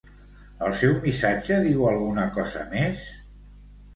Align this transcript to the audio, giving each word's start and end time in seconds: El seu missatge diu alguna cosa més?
El 0.67 0.71
seu 0.77 0.93
missatge 1.03 1.59
diu 1.67 1.85
alguna 1.91 2.25
cosa 2.37 2.63
més? 2.75 3.03